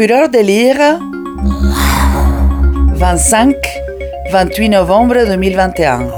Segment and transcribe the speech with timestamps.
[0.00, 0.78] Fureur de lire
[4.32, 6.08] 25-28 novembre 2021.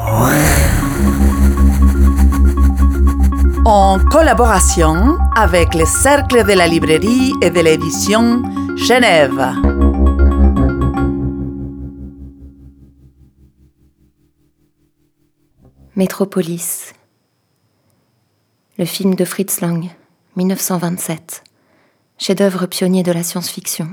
[3.65, 8.45] En collaboration avec le Cercle de la librairie et de l'édition
[8.77, 9.53] Genève.
[15.97, 16.95] Métropolis.
[18.79, 19.89] Le film de Fritz Lang,
[20.37, 21.43] 1927.
[22.25, 23.89] Chef-d'œuvre pionnier de la science-fiction.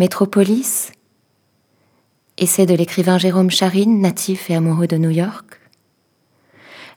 [0.00, 0.90] Métropolis.
[2.38, 5.60] Essai de l'écrivain Jérôme Charine, natif et amoureux de New York.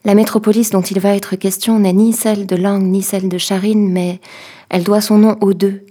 [0.04, 3.38] La métropolis dont il va être question n'est ni celle de Lang ni celle de
[3.38, 4.20] Charine, mais
[4.70, 5.86] elle doit son nom aux deux.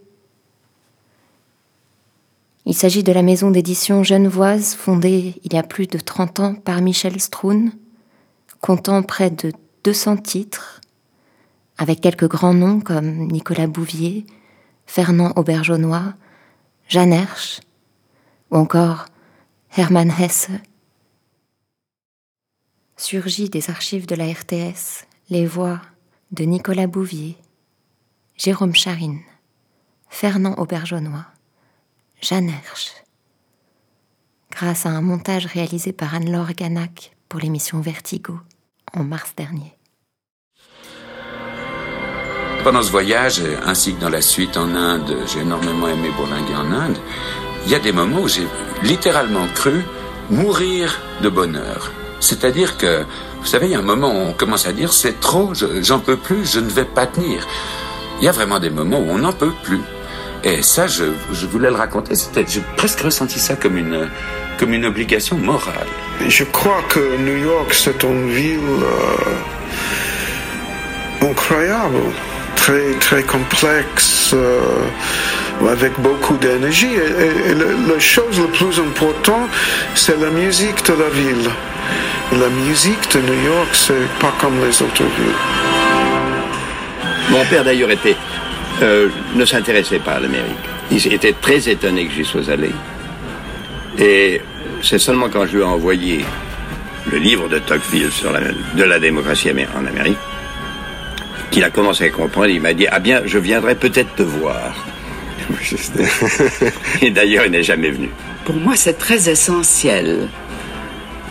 [2.65, 6.53] Il s'agit de la maison d'édition genevoise fondée il y a plus de 30 ans
[6.53, 7.71] par Michel Stroun,
[8.59, 9.53] comptant près de
[9.85, 10.78] 200 titres,
[11.79, 14.25] avec quelques grands noms comme Nicolas Bouvier,
[14.85, 16.13] Fernand Auberjonnois,
[16.89, 17.61] Jeanne Hersch
[18.51, 19.05] ou encore
[19.77, 20.49] Hermann Hesse.
[22.97, 25.81] Surgit des archives de la RTS les voix
[26.31, 27.37] de Nicolas Bouvier,
[28.35, 29.21] Jérôme Charine,
[30.09, 31.27] Fernand Auberjonnois,
[32.21, 32.91] Jeanne Hersch.
[34.51, 38.37] Grâce à un montage réalisé par Anne-Laure Ganac pour l'émission Vertigo
[38.91, 39.78] en mars dernier.
[42.69, 46.71] Pendant ce voyage, ainsi que dans la suite en Inde, j'ai énormément aimé bourlinguer en
[46.71, 46.97] Inde.
[47.65, 48.45] Il y a des moments où j'ai
[48.83, 49.83] littéralement cru
[50.29, 51.91] mourir de bonheur.
[52.19, 53.05] C'est-à-dire que,
[53.39, 55.97] vous savez, il y a un moment où on commence à dire c'est trop, j'en
[55.97, 57.47] peux plus, je ne vais pas tenir.
[58.19, 59.81] Il y a vraiment des moments où on n'en peut plus.
[60.43, 61.05] Et ça, je,
[61.47, 62.13] voulais le raconter.
[62.47, 64.07] J'ai presque ressenti ça comme une,
[64.59, 65.87] comme une obligation morale.
[66.27, 69.33] Je crois que New York, c'est une ville euh,
[71.31, 71.97] incroyable,
[72.69, 74.59] très, très complexe, euh,
[75.71, 76.93] avec beaucoup d'énergie.
[76.93, 79.49] Et, la chose la plus importante,
[79.95, 81.49] c'est la musique de la ville.
[82.33, 85.41] La musique de New York, c'est pas comme les autres villes.
[87.31, 88.15] Mon père d'ailleurs était
[88.83, 90.65] euh, ne s'intéressait pas à l'Amérique.
[90.91, 92.71] Il était très étonné que j'y sois allé.
[93.97, 94.41] Et
[94.83, 96.25] c'est seulement quand je lui ai envoyé
[97.11, 100.17] le livre de Tocqueville sur la, démocratie en Amérique
[101.51, 102.47] qu'il a commencé à comprendre.
[102.47, 104.85] Il m'a dit ah bien je viendrai peut-être te voir.
[107.01, 108.09] Et d'ailleurs il n'est jamais venu.
[108.45, 110.27] Pour moi, c'est très essentiel,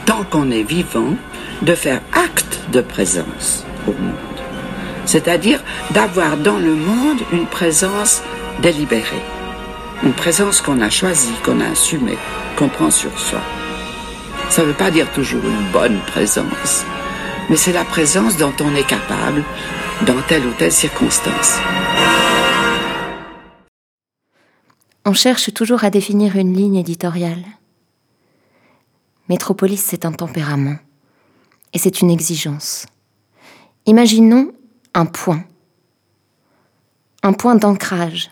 [0.06, 1.16] tant qu'on est vivant,
[1.62, 4.14] de faire acte de présence au monde.
[5.04, 8.22] C'est-à-dire d'avoir dans le monde une présence
[8.62, 9.24] délibérée.
[10.04, 12.18] Une présence qu'on a choisie, qu'on a assumée,
[12.56, 13.40] qu'on prend sur soi.
[14.50, 16.84] Ça ne veut pas dire toujours une bonne présence,
[17.50, 19.42] mais c'est la présence dont on est capable
[20.06, 21.58] dans telle ou telle circonstance.
[25.04, 27.44] On cherche toujours à définir une ligne éditoriale.
[29.28, 30.76] Métropolis, c'est un tempérament.
[31.72, 32.86] Et c'est une exigence.
[33.86, 34.52] Imaginons
[34.94, 35.44] un point.
[37.22, 38.30] Un point d'ancrage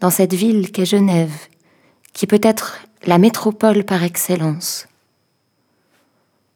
[0.00, 1.48] dans cette ville qu'est Genève,
[2.12, 4.88] qui peut être la métropole par excellence.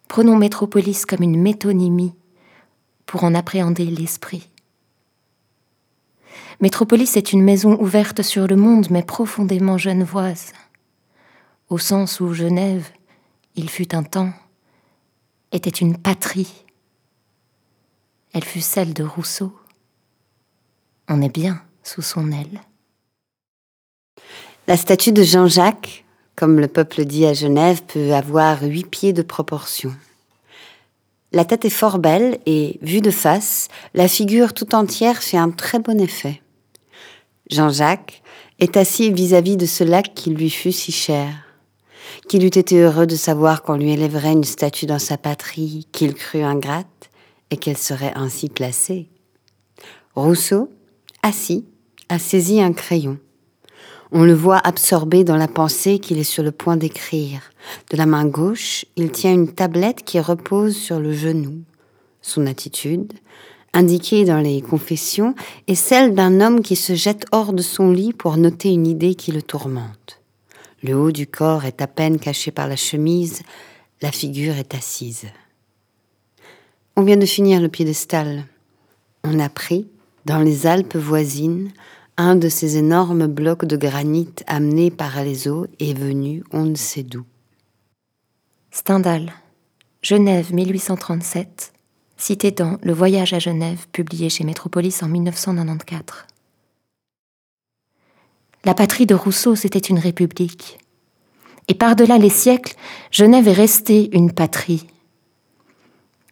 [0.09, 2.15] Prenons Métropolis comme une métonymie
[3.07, 4.49] pour en appréhender l'esprit.
[6.61, 10.53] Métropolis est une maison ouverte sur le monde, mais profondément genevoise,
[11.69, 12.89] au sens où Genève,
[13.55, 14.33] il fut un temps,
[15.53, 16.65] était une patrie.
[18.33, 19.57] Elle fut celle de Rousseau.
[21.09, 22.61] On est bien sous son aile.
[24.67, 29.23] La statue de Jean-Jacques, comme le peuple dit à Genève, peut avoir huit pieds de
[29.23, 29.95] proportion.
[31.33, 35.51] La tête est fort belle et, vue de face, la figure tout entière fait un
[35.51, 36.41] très bon effet.
[37.51, 38.23] Jean-Jacques
[38.59, 41.33] est assis vis-à-vis de ce lac qui lui fut si cher,
[42.29, 46.15] qu'il eût été heureux de savoir qu'on lui élèverait une statue dans sa patrie qu'il
[46.15, 47.11] crut ingrate
[47.51, 49.09] et qu'elle serait ainsi placée.
[50.15, 50.71] Rousseau,
[51.23, 51.67] assis,
[52.09, 53.19] a saisi un crayon.
[54.13, 57.41] On le voit absorbé dans la pensée qu'il est sur le point d'écrire.
[57.91, 61.63] De la main gauche, il tient une tablette qui repose sur le genou.
[62.23, 63.13] Son attitude,
[63.73, 65.35] indiquée dans les confessions,
[65.67, 69.15] est celle d'un homme qui se jette hors de son lit pour noter une idée
[69.15, 70.21] qui le tourmente.
[70.83, 73.43] Le haut du corps est à peine caché par la chemise,
[74.03, 75.27] la figure est assise.
[76.97, 78.45] On vient de finir le piédestal.
[79.25, 79.89] On a pris,
[80.25, 81.71] dans les Alpes voisines,
[82.19, 86.75] un de ces énormes blocs de granit amenés par les eaux et venus on ne
[86.75, 87.25] sait d'où.
[88.71, 89.33] Stendhal,
[90.03, 91.73] Genève 1837,
[92.17, 96.25] cité dans Le Voyage à Genève, publié chez Métropolis en 1994.
[98.65, 100.79] La patrie de Rousseau, c'était une république.
[101.69, 102.75] Et par-delà les siècles,
[103.11, 104.87] Genève est restée une patrie.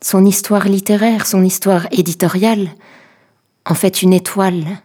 [0.01, 2.71] Son histoire littéraire, son histoire éditoriale,
[3.67, 4.83] en fait une étoile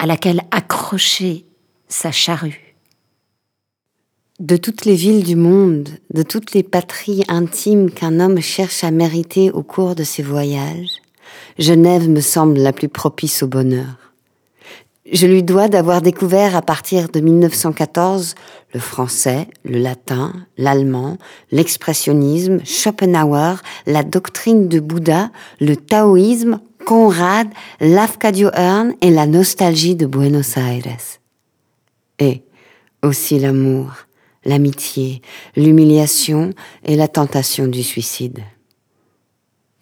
[0.00, 1.44] à laquelle accrocher
[1.88, 2.74] sa charrue.
[4.40, 8.90] De toutes les villes du monde, de toutes les patries intimes qu'un homme cherche à
[8.90, 11.02] mériter au cours de ses voyages,
[11.58, 13.98] Genève me semble la plus propice au bonheur.
[15.12, 18.34] Je lui dois d'avoir découvert à partir de 1914
[18.72, 21.18] le français, le latin, l'allemand,
[21.50, 23.56] l'expressionnisme, Schopenhauer,
[23.86, 25.30] la doctrine de Bouddha,
[25.60, 26.60] le taoïsme,
[26.90, 27.46] Conrad,
[27.78, 31.20] l'Afcadio Hearn et la nostalgie de Buenos Aires.
[32.18, 32.42] Et
[33.04, 33.92] aussi l'amour,
[34.44, 35.22] l'amitié,
[35.54, 36.50] l'humiliation
[36.84, 38.40] et la tentation du suicide.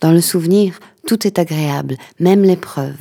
[0.02, 3.00] Dans le souvenir, tout est agréable, même l'épreuve.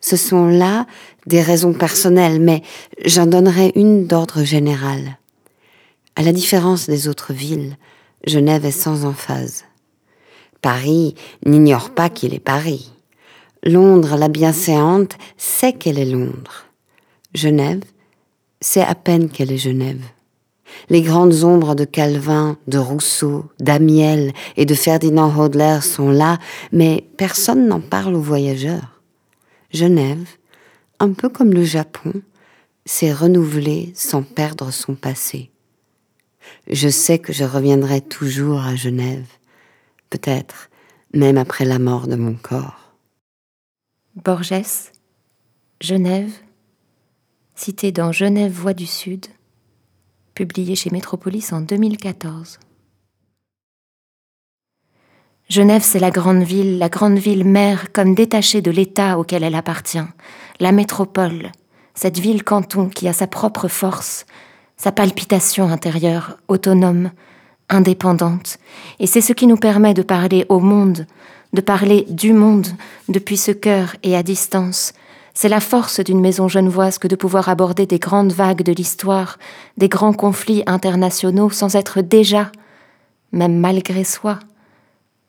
[0.00, 0.84] Ce sont là
[1.28, 2.62] des raisons personnelles, mais
[3.04, 5.16] j'en donnerai une d'ordre général.
[6.16, 7.76] À la différence des autres villes,
[8.26, 9.64] Genève est sans emphase.
[10.60, 11.14] Paris
[11.44, 12.90] n'ignore pas qu'il est Paris.
[13.66, 16.66] Londres, la bienséante, sait qu'elle est Londres.
[17.34, 17.82] Genève
[18.60, 20.04] sait à peine qu'elle est Genève.
[20.88, 26.38] Les grandes ombres de Calvin, de Rousseau, d'Amiel et de Ferdinand Hodler sont là,
[26.70, 29.00] mais personne n'en parle aux voyageurs.
[29.72, 30.28] Genève,
[31.00, 32.12] un peu comme le Japon,
[32.84, 35.50] s'est renouvelée sans perdre son passé.
[36.70, 39.26] Je sais que je reviendrai toujours à Genève,
[40.08, 40.70] peut-être
[41.12, 42.85] même après la mort de mon corps.
[44.24, 44.92] Borges,
[45.78, 46.32] Genève,
[47.54, 49.26] cité dans Genève Voix du Sud,
[50.32, 52.58] publié chez Métropolis en 2014.
[55.50, 59.54] Genève, c'est la grande ville, la grande ville mère, comme détachée de l'État auquel elle
[59.54, 59.98] appartient,
[60.60, 61.52] la métropole,
[61.94, 64.24] cette ville-canton qui a sa propre force,
[64.78, 67.10] sa palpitation intérieure, autonome,
[67.68, 68.56] indépendante,
[68.98, 71.06] et c'est ce qui nous permet de parler au monde,
[71.52, 72.66] de parler du monde
[73.08, 74.92] depuis ce cœur et à distance,
[75.34, 79.38] c'est la force d'une maison genevoise que de pouvoir aborder des grandes vagues de l'histoire,
[79.76, 82.50] des grands conflits internationaux sans être déjà,
[83.32, 84.38] même malgré soi,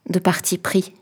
[0.09, 0.93] de parti pris.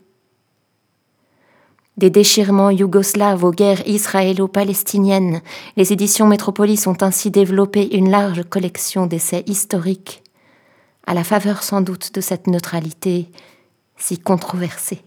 [1.96, 5.40] Des déchirements yougoslaves aux guerres israélo-palestiniennes,
[5.76, 10.24] les éditions Métropolis ont ainsi développé une large collection d'essais historiques,
[11.06, 13.30] à la faveur sans doute de cette neutralité
[13.96, 15.02] si controversée.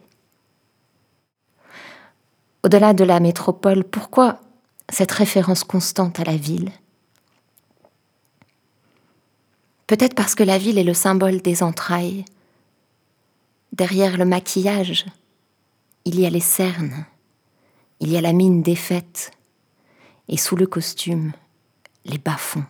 [2.64, 4.42] Au-delà de la métropole, pourquoi
[4.90, 6.72] cette référence constante à la ville?
[9.88, 12.26] Peut-être parce que la ville est le symbole des entrailles.
[13.74, 15.06] Derrière le maquillage,
[16.06, 17.06] il y a les cernes,
[18.00, 19.32] il y a la mine défaite,
[20.28, 21.32] et sous le costume,
[22.06, 22.66] les bas-fonds.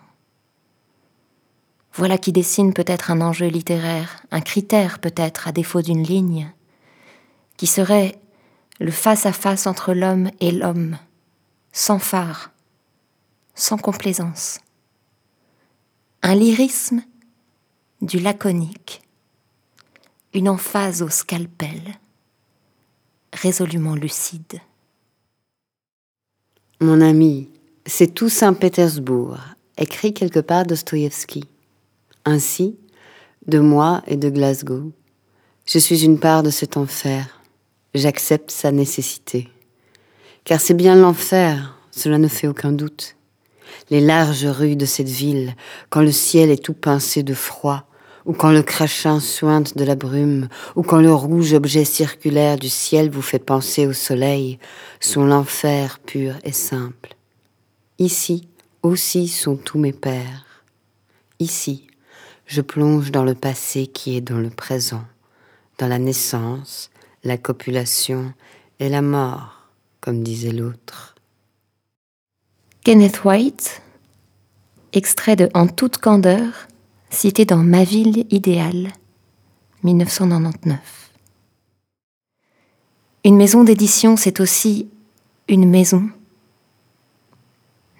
[2.00, 6.50] Voilà qui dessine peut-être un enjeu littéraire, un critère peut-être à défaut d'une ligne,
[7.57, 8.18] qui serait
[8.80, 10.98] le face-à-face entre l'homme et l'homme,
[11.74, 12.54] sans phare,
[13.54, 14.62] sans complaisance.
[16.22, 17.04] Un lyrisme
[18.02, 19.02] du laconique,
[20.34, 21.81] une emphase au scalpel,
[23.34, 24.62] résolument lucide.
[26.80, 27.50] Mon ami,
[27.86, 29.38] c'est tout Saint-Pétersbourg,
[29.78, 31.44] écrit quelque part Dostoïevski.
[32.26, 32.78] Ainsi,
[33.47, 34.92] de moi et de Glasgow,
[35.66, 37.40] je suis une part de cet enfer
[37.94, 39.49] j'accepte sa nécessité.
[40.44, 43.16] Car c'est bien l'enfer, cela ne fait aucun doute.
[43.90, 45.56] Les larges rues de cette ville,
[45.90, 47.85] quand le ciel est tout pincé de froid,
[48.26, 52.69] ou quand le crachin sointe de la brume, ou quand le rouge objet circulaire du
[52.69, 54.59] ciel vous fait penser au soleil,
[54.99, 57.16] sont l'enfer pur et simple.
[57.97, 58.47] Ici
[58.81, 60.64] aussi sont tous mes pères.
[61.40, 61.88] Ici,
[62.49, 65.03] je plonge dans le passé qui est dans le présent,
[65.77, 66.89] dans la naissance,
[67.23, 68.33] la copulation
[68.79, 69.69] et la mort,
[70.01, 71.13] comme disait l'autre.
[72.83, 73.83] Kenneth White,
[74.94, 76.68] extrait de En toute candeur,
[77.11, 78.94] cité dans Ma ville idéale,
[79.83, 81.11] 1999.
[83.25, 84.89] Une maison d'édition, c'est aussi
[85.47, 86.09] une maison.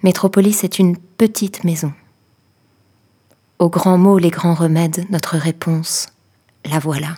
[0.02, 1.92] Métropolis est une petite maison.
[3.60, 6.08] Aux grands mots, les grands remèdes, notre réponse,
[6.64, 7.14] la voilà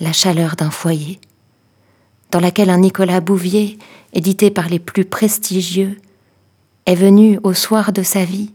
[0.00, 1.20] la chaleur d'un foyer,
[2.30, 3.78] dans laquelle un Nicolas Bouvier,
[4.14, 6.00] édité par les plus prestigieux,
[6.86, 8.50] est venu au soir de sa vie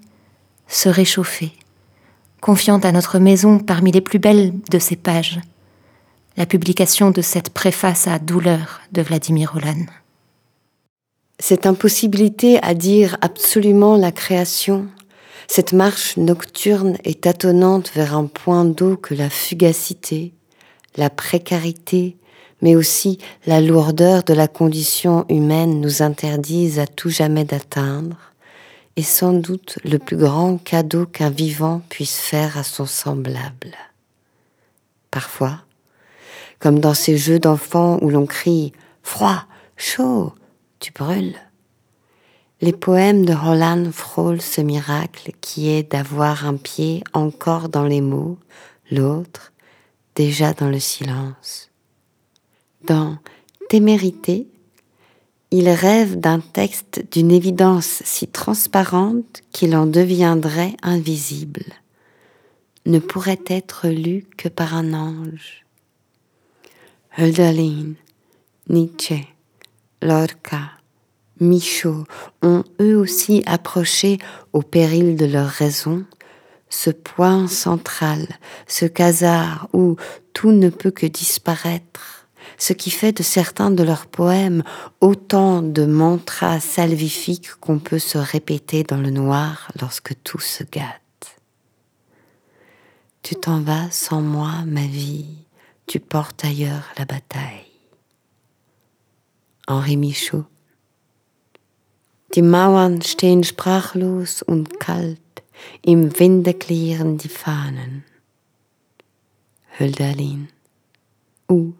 [0.67, 1.51] se réchauffer,
[2.41, 5.39] confiant à notre maison parmi les plus belles de ses pages
[6.38, 9.86] la publication de cette préface à douleur de Vladimir Olan.
[11.38, 14.88] Cette impossibilité à dire absolument la création,
[15.48, 20.34] cette marche nocturne et tâtonnante vers un point d'eau que la fugacité,
[20.98, 22.18] la précarité,
[22.62, 28.18] mais aussi la lourdeur de la condition humaine nous interdisent à tout jamais d'atteindre,
[28.96, 33.75] est sans doute le plus grand cadeau qu'un vivant puisse faire à son semblable.
[35.12, 35.60] Parfois,
[36.60, 38.72] comme dans ces jeux d'enfants où l'on crie
[39.04, 40.34] froid, chaud,
[40.80, 41.36] tu brûles.
[42.65, 48.01] Les poèmes de Roland frôlent ce miracle qui est d'avoir un pied encore dans les
[48.01, 48.39] mots,
[48.89, 49.53] l'autre
[50.15, 51.69] déjà dans le silence.
[52.88, 53.19] Dans
[53.69, 54.48] Témérité,
[55.51, 61.65] il rêve d'un texte d'une évidence si transparente qu'il en deviendrait invisible,
[62.88, 65.67] ne pourrait être lu que par un ange.
[67.15, 67.93] Hölderlin,
[68.69, 69.27] Nietzsche,
[70.01, 70.72] Lorca,
[71.39, 72.06] Michaud
[72.42, 74.20] ont eux aussi approché,
[74.54, 76.06] au péril de leur raison,
[76.70, 78.27] ce point central,
[78.68, 79.98] ce casar où
[80.34, 82.27] tout ne peut que disparaître,
[82.58, 84.63] ce qui fait de certains de leurs poèmes
[85.01, 91.01] autant de mantras salvifiques qu'on peut se répéter dans le noir lorsque tout se gâte.
[93.24, 95.25] Tu t'en vas sans moi, ma vie,
[95.88, 97.65] tu portes ailleurs la bataille.
[99.68, 100.46] Henri Michaud
[102.36, 105.22] Die Mauern stehen sprachlos und kalt,
[105.82, 108.04] im Winde klirren die Fahnen.
[109.80, 110.50] Hölderlin.
[111.50, 111.74] Ou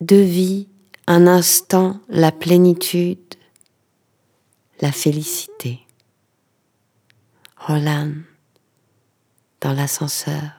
[0.00, 0.66] Deux vies,
[1.06, 3.36] un instant, la plénitude,
[4.80, 5.80] la félicité.
[7.68, 8.24] Roland,
[9.60, 10.52] dans l'ascenseur.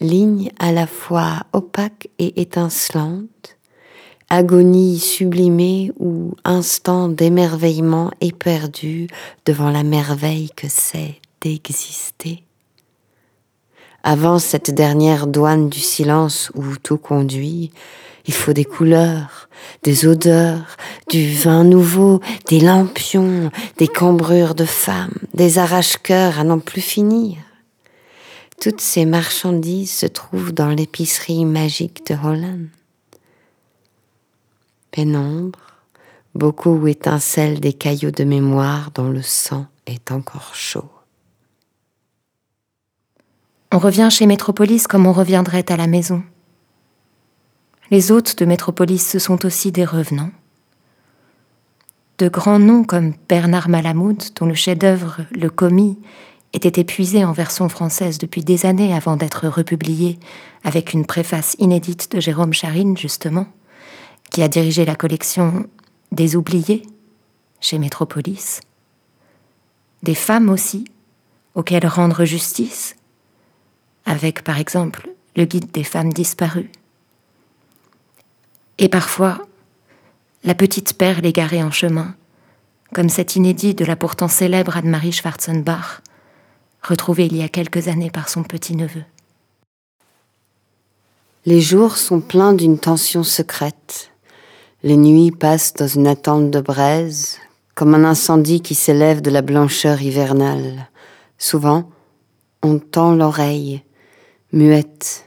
[0.00, 3.53] Ligne à la fois opaque et étincelante,
[4.34, 9.06] agonie sublimée ou instant d'émerveillement éperdu
[9.46, 12.42] devant la merveille que c'est d'exister.
[14.02, 17.70] Avant cette dernière douane du silence où tout conduit,
[18.26, 19.48] il faut des couleurs,
[19.84, 20.76] des odeurs,
[21.08, 27.36] du vin nouveau, des lampions, des cambrures de femmes, des arrache-cœurs à n'en plus finir.
[28.60, 32.66] Toutes ces marchandises se trouvent dans l'épicerie magique de Holland
[34.94, 35.58] pénombre,
[36.36, 40.88] beaucoup où étincellent des caillots de mémoire dont le sang est encore chaud.
[43.72, 46.22] On revient chez Métropolis comme on reviendrait à la maison.
[47.90, 50.30] Les hôtes de Métropolis, ce sont aussi des revenants.
[52.18, 55.98] De grands noms comme Bernard Malamud, dont le chef-d'œuvre Le Commis
[56.52, 60.20] était épuisé en version française depuis des années avant d'être republié
[60.62, 63.48] avec une préface inédite de Jérôme Charine, justement,
[64.34, 65.64] qui a dirigé la collection
[66.10, 66.82] Des oubliés
[67.60, 68.60] chez Métropolis,
[70.02, 70.86] des femmes aussi,
[71.54, 72.96] auxquelles rendre justice,
[74.04, 76.72] avec par exemple le guide des femmes disparues,
[78.78, 79.38] et parfois
[80.42, 82.16] la petite perle égarée en chemin,
[82.92, 86.02] comme cet inédit de la pourtant célèbre Anne-Marie Schwarzenbach,
[86.82, 89.04] retrouvée il y a quelques années par son petit-neveu.
[91.46, 94.10] Les jours sont pleins d'une tension secrète.
[94.86, 97.38] Les nuits passent dans une attente de braise,
[97.74, 100.90] comme un incendie qui s'élève de la blancheur hivernale.
[101.38, 101.88] Souvent,
[102.62, 103.82] on tend l'oreille,
[104.52, 105.24] muette,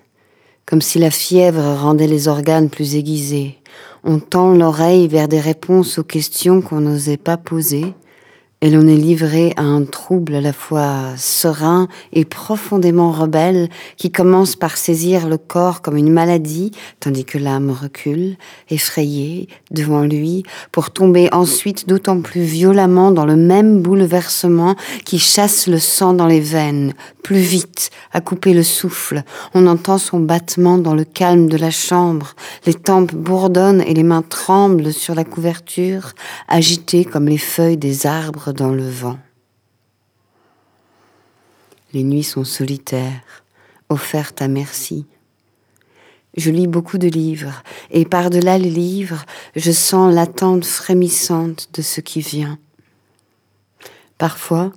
[0.68, 3.58] comme si la fièvre rendait les organes plus aiguisés.
[4.04, 7.96] On tend l'oreille vers des réponses aux questions qu'on n'osait pas poser,
[8.62, 14.12] et l'on est livré à un trouble à la fois serein et profondément rebelle qui
[14.12, 18.36] commence par saisir le corps comme une maladie, tandis que l'âme recule,
[18.72, 25.68] effrayée, devant lui, pour tomber ensuite d'autant plus violemment dans le même bouleversement qui chasse
[25.68, 29.24] le sang dans les veines, plus vite, à couper le souffle.
[29.54, 32.34] On entend son battement dans le calme de la chambre,
[32.66, 36.14] les tempes bourdonnent et les mains tremblent sur la couverture,
[36.48, 39.20] agitées comme les feuilles des arbres dans le vent.
[41.94, 43.44] Les nuits sont solitaires,
[43.89, 45.06] offertes à merci.
[46.36, 49.25] Je lis beaucoup de livres, et par-delà les livres,
[49.56, 52.60] je sens l'attente frémissante de ce qui vient.
[54.18, 54.72] Parfois,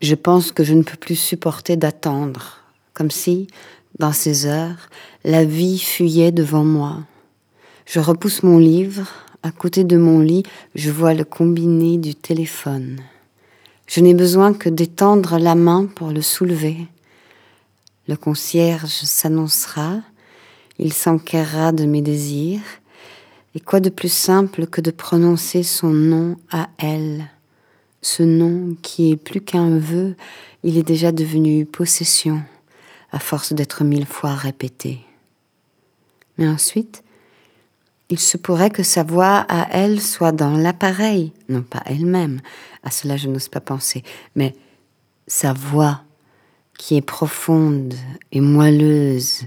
[0.00, 2.58] je pense que je ne peux plus supporter d'attendre,
[2.94, 3.48] comme si,
[3.98, 4.88] dans ces heures,
[5.24, 6.98] la vie fuyait devant moi.
[7.86, 9.08] Je repousse mon livre,
[9.42, 10.42] à côté de mon lit,
[10.74, 13.00] je vois le combiné du téléphone.
[13.86, 16.86] Je n'ai besoin que d'étendre la main pour le soulever.
[18.06, 20.00] Le concierge s'annoncera,
[20.78, 22.60] il s'enquérera de mes désirs,
[23.54, 27.28] Et quoi de plus simple que de prononcer son nom à elle?
[28.02, 30.14] Ce nom qui est plus qu'un vœu,
[30.62, 32.42] il est déjà devenu possession,
[33.10, 35.00] à force d'être mille fois répété.
[36.36, 37.02] Mais ensuite,
[38.10, 42.40] il se pourrait que sa voix à elle soit dans l'appareil, non pas elle-même,
[42.82, 44.02] à cela je n'ose pas penser,
[44.34, 44.54] mais
[45.26, 46.02] sa voix
[46.78, 47.94] qui est profonde
[48.32, 49.42] et moelleuse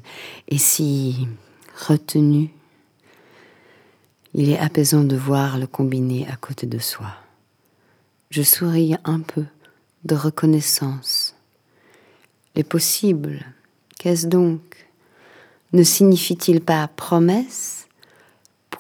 [0.49, 1.27] et si
[1.87, 2.51] retenue.
[4.33, 7.13] Il est apaisant de voir le combiné à côté de soi.
[8.29, 9.45] Je souris un peu
[10.05, 11.35] de reconnaissance.
[12.55, 13.45] Les possibles,
[13.97, 14.61] qu'est-ce donc?
[15.73, 17.80] Ne signifie-t-il pas promesse?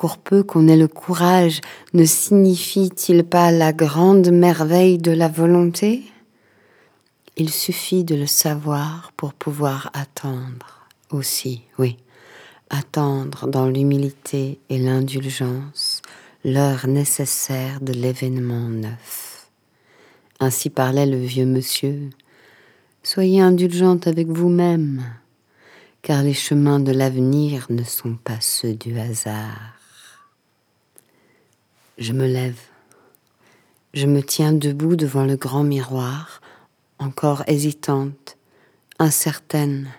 [0.01, 1.61] Pour peu qu'on ait le courage,
[1.93, 6.01] ne signifie-t-il pas la grande merveille de la volonté?
[7.37, 11.97] Il suffit de le savoir pour pouvoir attendre aussi, oui,
[12.71, 16.01] attendre dans l'humilité et l'indulgence
[16.43, 19.49] l'heure nécessaire de l'événement neuf.
[20.39, 22.09] Ainsi parlait le vieux monsieur.
[23.03, 25.03] Soyez indulgente avec vous-même,
[26.01, 29.80] car les chemins de l'avenir ne sont pas ceux du hasard.
[31.97, 32.59] Je me lève.
[33.93, 36.41] Je me tiens debout devant le grand miroir
[37.01, 38.37] encore hésitante,
[38.99, 39.89] incertaine,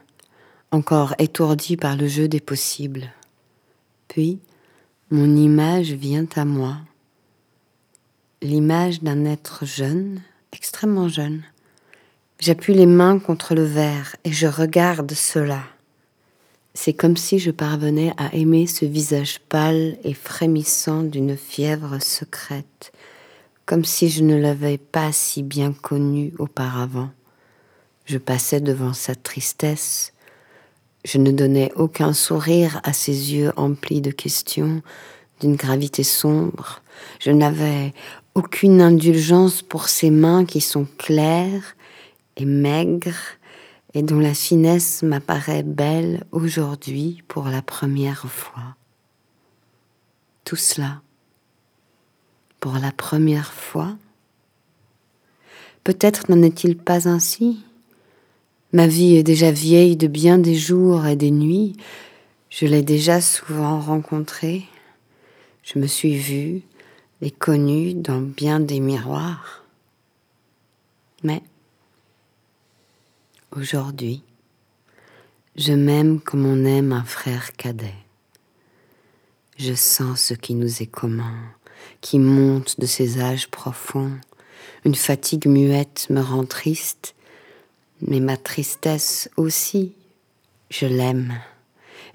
[0.71, 3.11] encore étourdie par le jeu des possibles.
[4.07, 4.39] Puis,
[5.11, 6.77] mon image vient à moi,
[8.41, 10.23] l'image d'un être jeune,
[10.53, 11.43] extrêmement jeune.
[12.39, 15.65] J'appuie les mains contre le verre et je regarde cela.
[16.75, 22.93] C'est comme si je parvenais à aimer ce visage pâle et frémissant d'une fièvre secrète,
[23.67, 27.11] comme si je ne l'avais pas si bien connu auparavant.
[28.07, 30.13] Je passais devant sa tristesse,
[31.05, 34.83] je ne donnais aucun sourire à ses yeux emplis de questions,
[35.41, 36.81] d'une gravité sombre,
[37.21, 37.93] je n'avais
[38.35, 41.77] aucune indulgence pour ses mains qui sont claires
[42.37, 43.37] et maigres
[43.95, 48.77] et dont la finesse m'apparaît belle aujourd'hui pour la première fois.
[50.45, 51.03] Tout cela
[52.61, 53.97] pour la première fois?
[55.85, 57.61] Peut-être n'en est-il pas ainsi
[58.73, 61.75] Ma vie est déjà vieille de bien des jours et des nuits,
[62.51, 64.65] je l'ai déjà souvent rencontré,
[65.63, 66.63] je me suis vue
[67.21, 69.65] et connue dans bien des miroirs.
[71.25, 71.43] Mais
[73.57, 74.23] aujourd'hui,
[75.57, 77.95] je m'aime comme on aime un frère cadet.
[79.59, 81.35] Je sens ce qui nous est commun
[82.01, 84.19] qui monte de ces âges profonds.
[84.85, 87.15] Une fatigue muette me rend triste,
[88.01, 89.95] mais ma tristesse aussi,
[90.71, 91.39] je l'aime,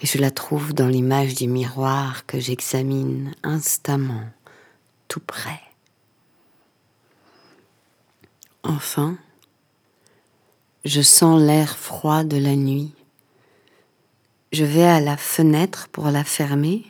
[0.01, 4.25] et je la trouve dans l'image du miroir que j'examine instamment,
[5.07, 5.61] tout près.
[8.63, 9.17] Enfin,
[10.87, 12.93] je sens l'air froid de la nuit.
[14.53, 16.85] Je vais à la fenêtre pour la fermer.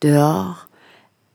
[0.00, 0.68] Dehors,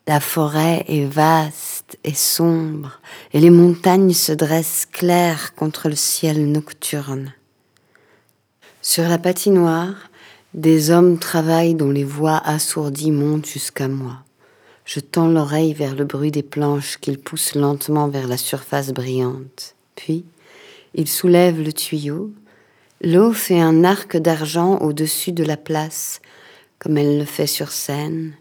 [0.08, 3.02] la forêt est vaste et sombre,
[3.34, 7.34] et les montagnes se dressent claires contre le ciel nocturne.
[8.82, 10.10] Sur la patinoire,
[10.54, 14.20] des hommes travaillent dont les voix assourdies montent jusqu'à moi.
[14.86, 19.76] Je tends l'oreille vers le bruit des planches qu'ils poussent lentement vers la surface brillante.
[19.96, 20.26] Puis,
[20.94, 22.32] ils soulèvent le tuyau.
[23.02, 26.22] L'eau fait un arc d'argent au-dessus de la place,
[26.80, 28.34] comme elle le fait sur scène,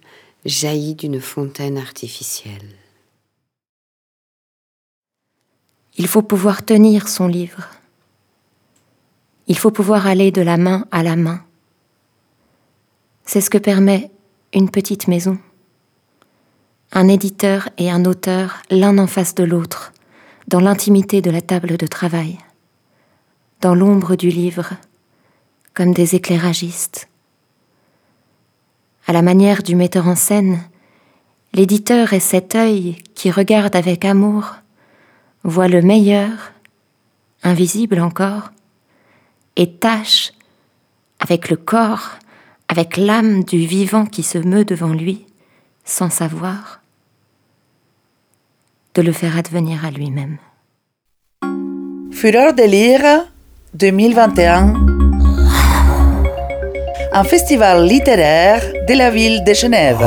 [0.44, 2.76] jaillit d'une fontaine artificielle.
[5.96, 7.68] Il faut pouvoir tenir son livre.
[9.48, 11.44] Il faut pouvoir aller de la main à la main.
[13.26, 14.10] C'est ce que permet
[14.54, 15.38] une petite maison.
[16.92, 19.92] Un éditeur et un auteur l'un en face de l'autre,
[20.50, 22.36] dans l'intimité de la table de travail,
[23.60, 24.72] dans l'ombre du livre,
[25.74, 27.08] comme des éclairagistes.
[29.06, 30.58] À la manière du metteur en scène,
[31.52, 34.56] l'éditeur est cet œil qui regarde avec amour,
[35.44, 36.52] voit le meilleur,
[37.44, 38.50] invisible encore,
[39.54, 40.32] et tâche,
[41.20, 42.16] avec le corps,
[42.66, 45.26] avec l'âme du vivant qui se meut devant lui,
[45.84, 46.79] sans savoir,
[48.94, 50.38] de le faire advenir à lui-même.
[52.12, 53.02] Fureur de lire
[53.74, 54.74] 2021
[57.12, 60.06] un festival littéraire de la ville de Genève.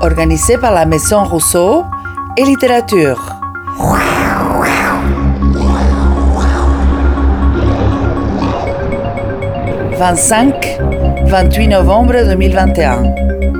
[0.00, 1.82] Organisé par la Maison Rousseau
[2.36, 3.34] et Littérature.
[9.98, 10.78] «25
[11.26, 13.57] 28 novembre 2021.